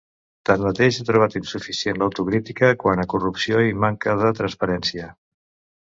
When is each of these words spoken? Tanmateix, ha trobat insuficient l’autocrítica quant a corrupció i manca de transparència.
Tanmateix, 0.49 0.97
ha 1.01 1.05
trobat 1.09 1.35
insuficient 1.41 2.01
l’autocrítica 2.03 2.73
quant 2.85 3.05
a 3.05 3.09
corrupció 3.15 3.65
i 3.71 3.79
manca 3.87 4.21
de 4.27 4.37
transparència. 4.43 5.17